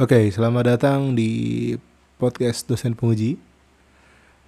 [0.00, 1.76] Oke, selamat datang di
[2.16, 3.36] podcast dosen penguji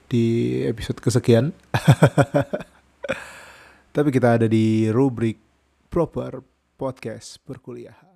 [0.09, 0.25] di
[0.65, 1.53] episode kesekian.
[3.93, 5.37] Tapi kita ada di rubrik
[5.93, 6.41] proper
[6.81, 8.12] podcast perkuliahan.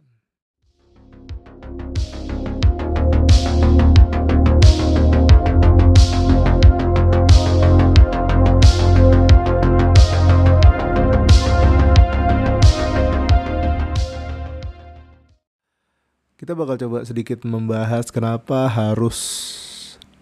[16.46, 19.18] Kita bakal coba sedikit membahas kenapa harus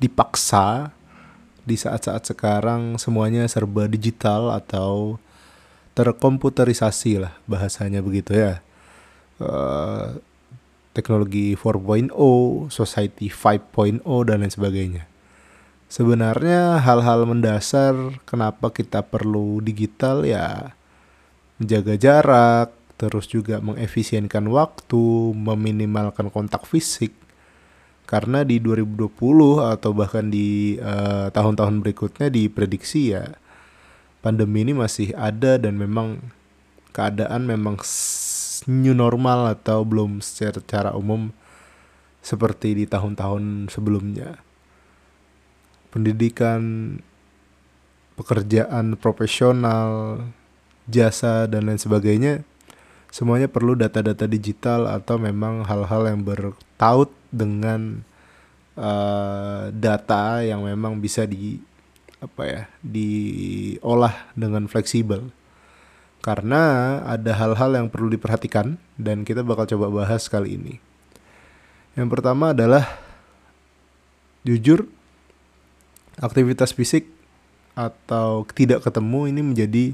[0.00, 0.88] dipaksa
[1.68, 5.20] di saat-saat sekarang semuanya serba digital atau
[5.92, 8.64] terkomputerisasi lah bahasanya begitu ya.
[9.36, 10.16] Uh,
[10.96, 12.08] teknologi 4.0,
[12.72, 15.04] society 5.0 dan lain sebagainya.
[15.92, 20.72] Sebenarnya hal-hal mendasar kenapa kita perlu digital ya
[21.60, 27.12] menjaga jarak, terus juga mengefisienkan waktu, meminimalkan kontak fisik.
[28.04, 33.32] Karena di 2020 atau bahkan di tahun tahun-tahun berikutnya diprediksi ya
[34.24, 36.20] pandemi ini masih ada dan memang
[36.96, 37.76] keadaan memang
[38.64, 41.28] new normal atau belum secara umum
[42.24, 44.40] seperti di tahun-tahun sebelumnya.
[45.92, 46.96] Pendidikan,
[48.16, 50.24] pekerjaan profesional,
[50.88, 52.48] jasa dan lain sebagainya
[53.14, 58.02] semuanya perlu data-data digital atau memang hal-hal yang bertaut dengan
[58.74, 61.62] uh, data yang memang bisa di
[62.18, 65.30] apa ya diolah dengan fleksibel
[66.26, 70.74] karena ada hal-hal yang perlu diperhatikan dan kita bakal coba bahas kali ini.
[71.94, 72.98] Yang pertama adalah
[74.42, 74.90] jujur
[76.18, 77.06] aktivitas fisik
[77.78, 79.84] atau tidak ketemu ini menjadi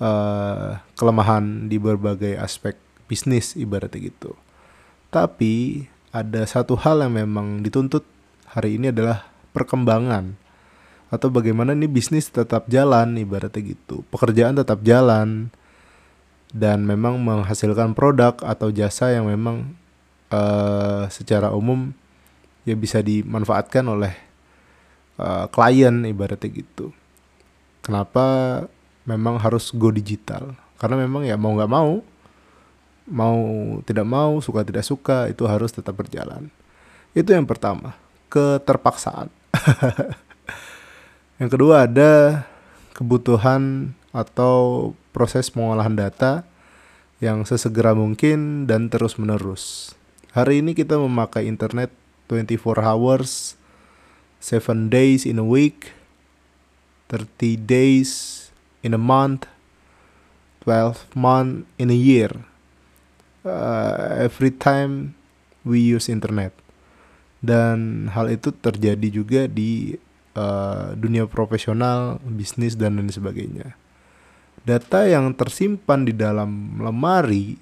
[0.00, 4.34] uh, kelemahan di berbagai aspek bisnis ibaratnya gitu.
[5.08, 8.02] Tapi ada satu hal yang memang dituntut
[8.48, 10.36] hari ini adalah perkembangan
[11.06, 14.02] atau bagaimana ini bisnis tetap jalan ibaratnya gitu.
[14.10, 15.48] Pekerjaan tetap jalan
[16.50, 19.76] dan memang menghasilkan produk atau jasa yang memang
[20.30, 21.94] uh, secara umum
[22.66, 24.14] ya bisa dimanfaatkan oleh
[25.20, 26.90] uh, klien ibaratnya gitu.
[27.86, 28.26] Kenapa
[29.06, 30.52] memang harus go digital.
[30.76, 32.04] Karena memang ya mau nggak mau
[33.06, 33.38] mau
[33.86, 36.50] tidak mau suka tidak suka itu harus tetap berjalan.
[37.14, 37.94] Itu yang pertama
[38.28, 39.30] keterpaksaan.
[41.36, 42.44] Yang kedua ada
[42.96, 46.48] kebutuhan atau proses pengolahan data
[47.20, 49.92] yang sesegera mungkin dan terus menerus
[50.36, 51.88] hari ini kita memakai internet
[52.28, 53.56] 24 hours
[54.44, 55.96] 7 days in a week
[57.08, 58.45] 30 days
[58.86, 59.50] in a month,
[60.62, 62.30] 12 month in a year.
[63.42, 65.18] Uh, every time
[65.66, 66.54] we use internet.
[67.42, 69.98] Dan hal itu terjadi juga di
[70.38, 73.74] uh, dunia profesional, bisnis dan lain sebagainya.
[74.66, 77.54] Data yang tersimpan di dalam lemari,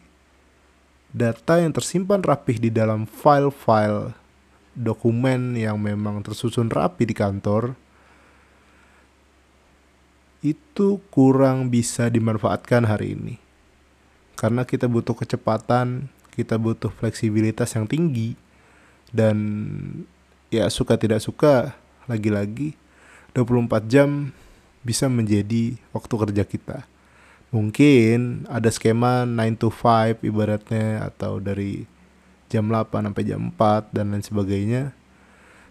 [1.12, 4.16] data yang tersimpan rapih di dalam file-file
[4.72, 7.76] dokumen yang memang tersusun rapi di kantor
[10.44, 13.40] itu kurang bisa dimanfaatkan hari ini.
[14.36, 18.36] Karena kita butuh kecepatan, kita butuh fleksibilitas yang tinggi,
[19.08, 19.40] dan
[20.52, 21.72] ya suka tidak suka,
[22.04, 22.76] lagi-lagi
[23.32, 24.36] 24 jam
[24.84, 26.78] bisa menjadi waktu kerja kita.
[27.48, 31.88] Mungkin ada skema 9 to 5 ibaratnya atau dari
[32.52, 34.92] jam 8 sampai jam 4 dan lain sebagainya.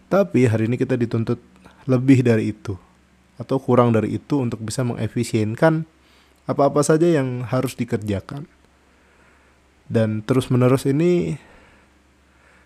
[0.10, 1.38] Tapi hari ini kita dituntut
[1.86, 2.74] lebih dari itu
[3.38, 5.86] atau kurang dari itu untuk bisa mengefisienkan
[6.46, 8.46] apa-apa saja yang harus dikerjakan.
[9.88, 11.38] Dan terus-menerus ini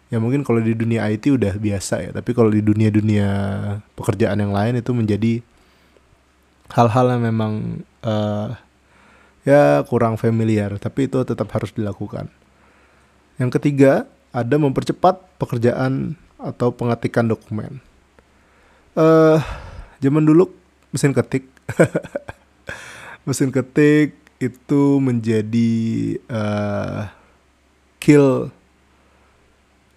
[0.08, 3.30] ya mungkin kalau di dunia IT udah biasa ya, tapi kalau di dunia-dunia
[3.98, 5.34] pekerjaan yang lain itu menjadi
[6.72, 8.56] hal-hal yang memang uh,
[9.48, 12.28] ya kurang familiar, tapi itu tetap harus dilakukan.
[13.38, 17.80] Yang ketiga, ada mempercepat pekerjaan atau pengetikan dokumen.
[18.98, 19.38] Uh,
[20.02, 20.50] zaman dulu
[20.94, 21.46] mesin ketik
[23.28, 25.72] mesin ketik itu menjadi
[26.30, 27.10] uh,
[27.98, 28.54] kill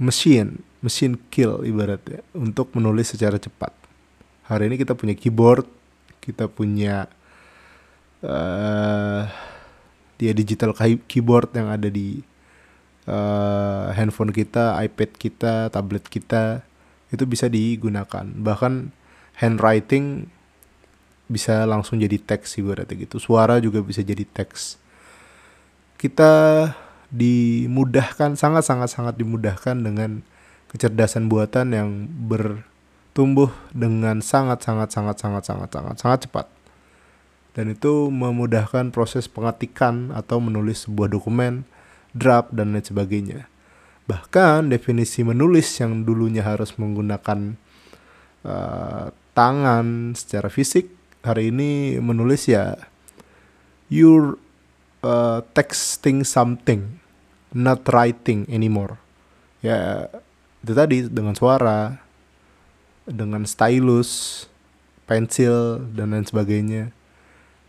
[0.01, 3.71] mesin mesin kill ibaratnya untuk menulis secara cepat
[4.49, 5.69] hari ini kita punya keyboard
[6.25, 7.09] kita punya
[8.25, 9.29] uh,
[10.21, 10.77] dia digital
[11.09, 12.21] keyboard yang ada di
[13.09, 16.61] uh, handphone kita, iPad kita, tablet kita
[17.09, 18.29] itu bisa digunakan.
[18.29, 18.93] Bahkan
[19.41, 20.29] handwriting
[21.31, 23.23] bisa langsung jadi teks sih berarti gitu.
[23.23, 24.83] Suara juga bisa jadi teks.
[25.95, 26.67] Kita
[27.15, 30.27] dimudahkan sangat sangat sangat dimudahkan dengan
[30.75, 31.89] kecerdasan buatan yang
[32.27, 36.47] bertumbuh dengan sangat sangat sangat sangat sangat sangat sangat cepat
[37.55, 41.67] dan itu memudahkan proses pengetikan atau menulis sebuah dokumen,
[42.15, 43.41] draft dan lain sebagainya.
[44.07, 47.59] Bahkan definisi menulis yang dulunya harus menggunakan
[48.47, 52.77] uh, tangan secara fisik hari ini menulis ya
[53.93, 54.41] you're
[55.05, 57.01] uh, texting something
[57.53, 58.97] not writing anymore.
[59.61, 60.09] Ya
[60.65, 62.01] itu tadi dengan suara
[63.05, 64.45] dengan stylus
[65.05, 66.95] pensil dan lain sebagainya.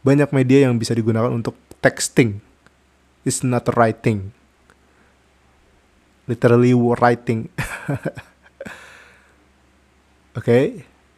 [0.06, 2.40] Banyak media yang bisa digunakan untuk texting.
[3.22, 4.34] Is not writing.
[6.26, 7.50] Literally writing.
[10.32, 10.64] Oke okay,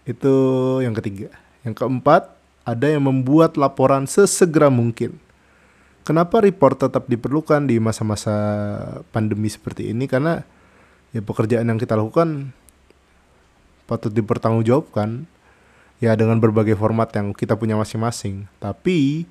[0.09, 0.33] itu
[0.81, 2.31] yang ketiga yang keempat
[2.63, 5.19] ada yang membuat laporan sesegera mungkin
[6.03, 8.35] Kenapa report tetap diperlukan di masa-masa
[9.15, 10.03] pandemi seperti ini?
[10.03, 10.43] Karena
[11.15, 12.51] ya pekerjaan yang kita lakukan
[13.87, 15.23] patut dipertanggungjawabkan
[16.03, 18.51] ya dengan berbagai format yang kita punya masing-masing.
[18.59, 19.23] Tapi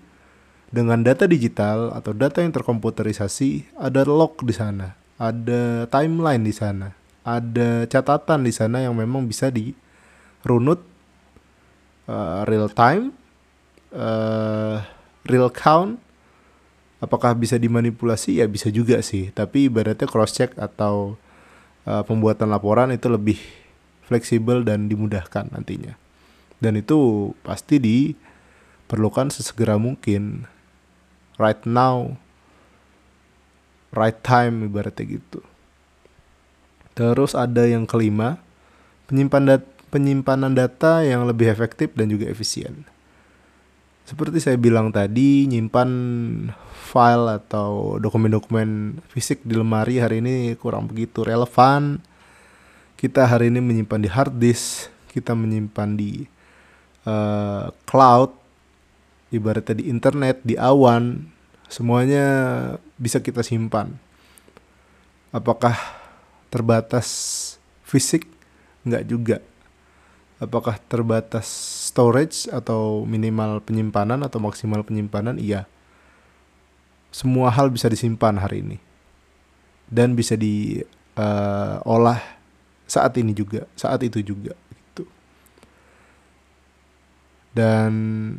[0.72, 6.96] dengan data digital atau data yang terkomputerisasi ada log di sana, ada timeline di sana,
[7.20, 10.80] ada catatan di sana yang memang bisa dirunut
[12.06, 13.14] uh, real time,
[13.94, 14.82] uh,
[15.26, 15.98] real count
[17.02, 18.38] apakah bisa dimanipulasi?
[18.38, 19.34] Ya bisa juga sih.
[19.34, 21.18] Tapi ibaratnya cross check atau
[21.84, 23.42] uh, pembuatan laporan itu lebih
[24.06, 25.98] fleksibel dan dimudahkan nantinya.
[26.62, 30.46] Dan itu pasti diperlukan sesegera mungkin.
[31.40, 32.22] Right now
[33.92, 35.42] right time ibaratnya gitu.
[36.92, 38.40] Terus ada yang kelima
[39.08, 39.62] penyimpan dat
[39.92, 42.88] penyimpanan data yang lebih efektif dan juga efisien
[44.02, 45.90] seperti saya bilang tadi, nyimpan
[46.74, 52.02] file atau dokumen-dokumen fisik di lemari hari ini kurang begitu relevan.
[52.98, 56.26] Kita hari ini menyimpan di hard disk, kita menyimpan di
[57.06, 58.34] uh, cloud,
[59.30, 61.22] ibaratnya di internet, di awan,
[61.70, 62.26] semuanya
[62.98, 63.96] bisa kita simpan.
[65.30, 65.78] Apakah
[66.50, 67.08] terbatas
[67.86, 68.26] fisik?
[68.82, 69.36] Enggak juga
[70.42, 71.46] apakah terbatas
[71.86, 75.38] storage atau minimal penyimpanan atau maksimal penyimpanan?
[75.38, 75.70] Iya.
[77.14, 78.78] Semua hal bisa disimpan hari ini.
[79.86, 82.30] Dan bisa diolah uh,
[82.88, 85.04] saat ini juga saat itu juga gitu.
[87.52, 87.92] Dan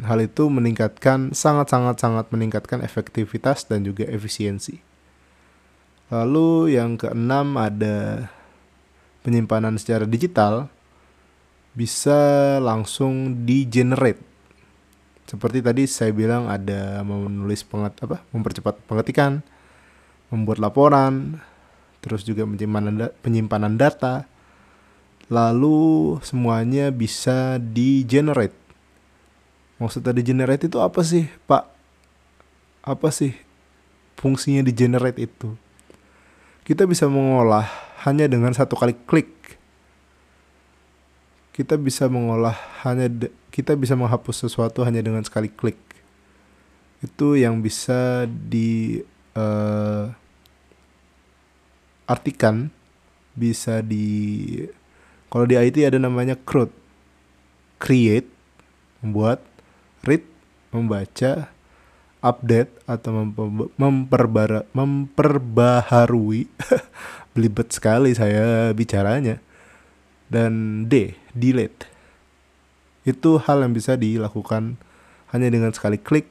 [0.03, 4.81] hal itu meningkatkan sangat sangat sangat meningkatkan efektivitas dan juga efisiensi.
[6.09, 8.27] Lalu yang keenam ada
[9.21, 10.67] penyimpanan secara digital
[11.73, 14.21] bisa langsung di generate
[15.25, 19.41] seperti tadi saya bilang ada menulis penget apa mempercepat pengetikan
[20.29, 21.41] membuat laporan
[22.03, 24.27] terus juga penyimpanan penyimpanan data.
[25.31, 28.53] Lalu semuanya bisa di generate
[29.81, 31.65] maksud tadi generate itu apa sih pak?
[32.83, 33.31] Apa sih
[34.19, 35.55] fungsinya di generate itu?
[36.67, 37.65] Kita bisa mengolah
[38.03, 39.31] hanya dengan satu kali klik
[41.53, 43.05] kita bisa mengolah hanya
[43.53, 45.77] kita bisa menghapus sesuatu hanya dengan sekali klik.
[47.05, 49.05] Itu yang bisa di
[49.37, 50.09] uh,
[52.09, 52.73] artikan
[53.37, 54.57] bisa di
[55.29, 56.73] kalau di IT ada namanya CRUD
[57.77, 58.29] create
[59.05, 59.45] membuat
[60.01, 60.25] read
[60.73, 61.53] membaca
[62.23, 63.29] update atau
[63.77, 66.49] memperbara, memperbaharui.
[67.33, 69.37] Belibet sekali saya bicaranya.
[70.31, 71.89] Dan D delete.
[73.03, 74.79] Itu hal yang bisa dilakukan
[75.35, 76.29] hanya dengan sekali klik.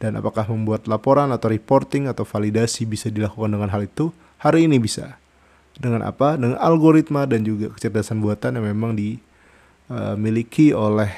[0.00, 4.10] Dan apakah membuat laporan atau reporting atau validasi bisa dilakukan dengan hal itu?
[4.42, 5.16] Hari ini bisa.
[5.74, 6.38] Dengan apa?
[6.38, 11.10] Dengan algoritma dan juga kecerdasan buatan yang memang dimiliki oleh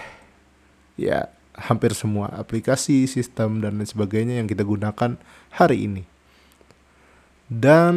[0.96, 5.16] ya hampir semua aplikasi sistem dan lain sebagainya yang kita gunakan
[5.52, 6.04] hari ini.
[7.48, 7.94] Dan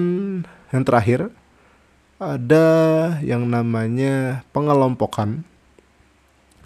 [0.69, 1.33] yang terakhir
[2.19, 2.67] ada
[3.23, 5.47] yang namanya pengelompokan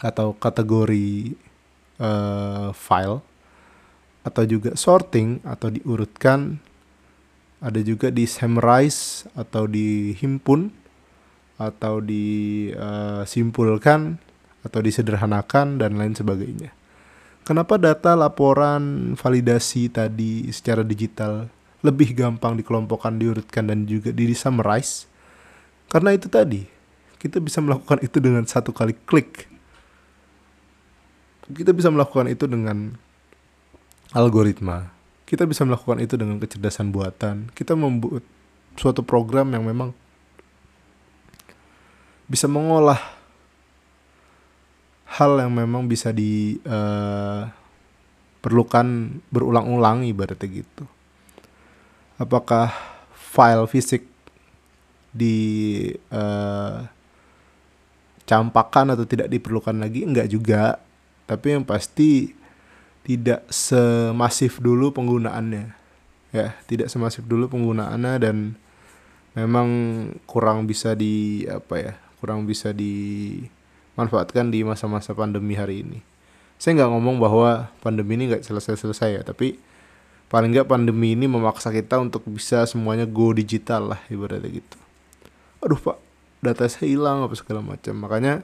[0.01, 1.37] atau kategori
[2.01, 3.21] uh, file
[4.25, 6.57] atau juga sorting atau diurutkan
[7.61, 10.73] ada juga di summarize atau dihimpun
[11.61, 16.73] atau disimpulkan eh, atau disederhanakan dan lain sebagainya.
[17.47, 21.47] Kenapa data laporan validasi tadi secara digital
[21.83, 25.12] lebih gampang dikelompokkan, diurutkan dan juga di summarize?
[25.91, 26.63] Karena itu tadi,
[27.17, 29.47] kita bisa melakukan itu dengan satu kali klik.
[31.43, 32.95] Kita bisa melakukan itu dengan
[34.13, 34.93] algoritma.
[35.23, 38.21] kita bisa melakukan itu dengan kecerdasan buatan kita membuat
[38.77, 39.89] suatu program yang memang
[42.29, 43.01] bisa mengolah
[45.09, 47.49] hal yang memang bisa di uh,
[48.45, 50.85] perlukan berulang-ulang ibaratnya gitu.
[52.17, 52.73] Apakah
[53.13, 54.05] file fisik
[55.13, 55.37] di
[56.09, 56.83] uh,
[58.25, 60.03] campakan atau tidak diperlukan lagi?
[60.03, 60.81] Enggak juga.
[61.29, 62.33] Tapi yang pasti
[63.05, 65.65] tidak semasif dulu penggunaannya.
[66.33, 68.57] Ya tidak semasif dulu penggunaannya dan
[69.37, 69.69] memang
[70.25, 75.99] kurang bisa di apa ya kurang bisa dimanfaatkan di masa-masa pandemi hari ini.
[76.57, 79.61] Saya nggak ngomong bahwa pandemi ini nggak selesai-selesai ya tapi
[80.33, 84.82] paling nggak pandemi ini memaksa kita untuk bisa semuanya go digital lah ibaratnya gitu
[85.63, 85.97] aduh pak
[86.43, 87.95] data saya hilang apa segala macam.
[88.03, 88.43] Makanya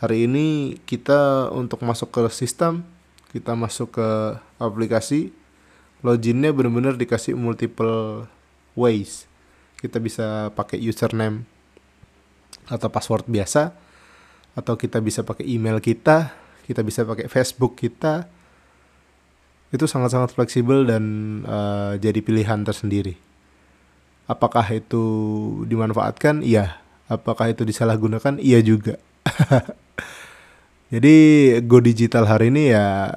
[0.00, 2.88] hari ini kita untuk masuk ke sistem
[3.32, 4.08] kita masuk ke
[4.60, 5.32] aplikasi
[6.04, 8.26] loginnya benar-benar dikasih multiple
[8.72, 9.28] ways.
[9.78, 11.44] Kita bisa pakai username
[12.66, 13.76] atau password biasa
[14.56, 16.32] atau kita bisa pakai email kita
[16.64, 18.26] kita bisa pakai Facebook kita.
[19.72, 21.04] Itu sangat-sangat fleksibel dan
[21.48, 23.31] uh, jadi pilihan tersendiri
[24.32, 25.04] apakah itu
[25.68, 26.40] dimanfaatkan?
[26.40, 26.80] Iya.
[27.12, 28.40] Apakah itu disalahgunakan?
[28.40, 28.96] Iya juga.
[30.92, 31.14] Jadi
[31.68, 33.16] go digital hari ini ya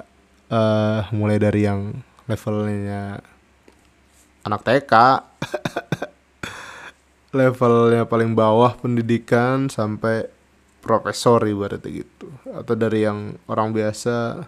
[0.52, 3.20] uh, mulai dari yang levelnya
[4.48, 4.92] anak TK
[7.36, 10.24] levelnya paling bawah pendidikan sampai
[10.80, 12.32] profesor ibaratnya gitu.
[12.48, 14.46] Atau dari yang orang biasa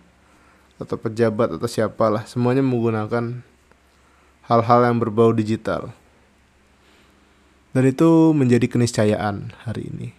[0.78, 2.24] atau pejabat atau siapalah.
[2.24, 3.44] Semuanya menggunakan
[4.48, 5.92] hal-hal yang berbau digital
[7.78, 10.10] dan itu menjadi keniscayaan hari ini.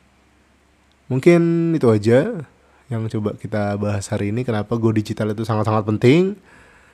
[1.11, 2.47] Mungkin itu aja
[2.87, 4.47] yang coba kita bahas hari ini.
[4.47, 6.39] Kenapa go digital itu sangat-sangat penting.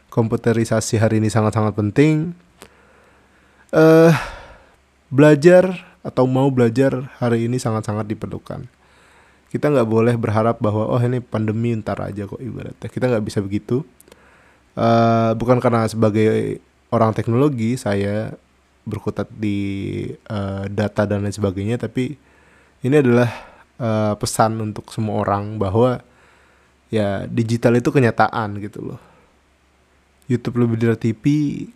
[0.10, 2.34] Komputerisasi hari ini sangat-sangat penting.
[3.69, 4.10] Uh,
[5.13, 8.65] belajar atau mau belajar hari ini sangat-sangat diperlukan.
[9.53, 12.89] Kita nggak boleh berharap bahwa oh ini pandemi ntar aja kok ibaratnya.
[12.89, 13.86] Kita nggak bisa begitu.
[14.74, 16.57] Uh, bukan karena sebagai
[16.89, 18.34] orang teknologi saya
[18.86, 19.58] berkutat di
[20.30, 22.15] uh, data dan lain sebagainya tapi
[22.86, 23.30] ini adalah
[23.82, 26.00] uh, pesan untuk semua orang bahwa
[26.94, 29.01] ya digital itu kenyataan gitu loh.
[30.25, 31.24] YouTube lebih dari TV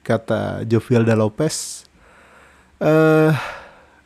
[0.02, 1.86] kata Jovialda Lopez
[2.82, 3.34] uh,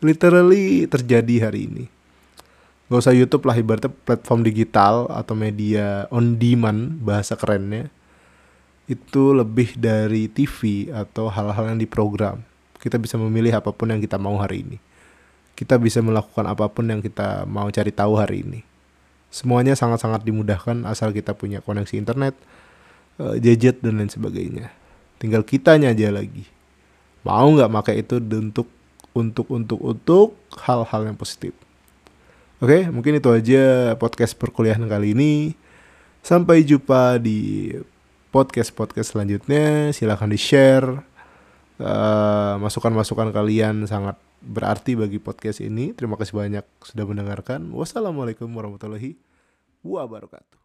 [0.04, 1.86] literally terjadi hari ini.
[2.92, 7.88] Gak usah YouTube lah ibaratnya platform digital atau media on demand bahasa kerennya
[8.84, 12.44] itu lebih dari TV atau hal-hal yang diprogram
[12.84, 14.78] kita bisa memilih apa pun yang kita mau hari ini.
[15.56, 18.60] Kita bisa melakukan apa pun yang kita mau cari tahu hari ini.
[19.32, 22.36] Semuanya sangat-sangat dimudahkan asal kita punya koneksi internet,
[23.24, 24.68] uh, gadget dan lain sebagainya.
[25.16, 26.44] Tinggal kitanya aja lagi.
[27.24, 28.68] Mau nggak pakai itu untuk
[29.16, 30.28] untuk untuk untuk
[30.68, 31.56] hal-hal yang positif.
[32.60, 35.56] Oke, mungkin itu aja podcast perkuliahan kali ini.
[36.20, 37.72] Sampai jumpa di
[38.36, 39.96] podcast-podcast selanjutnya.
[39.96, 41.13] Silahkan di-share
[41.82, 44.14] Eh, masukan-masukan uh, kalian sangat
[44.46, 45.90] berarti bagi podcast ini.
[45.98, 47.66] Terima kasih banyak sudah mendengarkan.
[47.74, 49.18] Wassalamualaikum warahmatullahi
[49.82, 50.62] wabarakatuh.